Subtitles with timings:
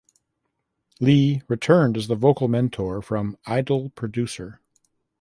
[0.99, 4.59] Li returned as the vocal mentor from "Idol Producer".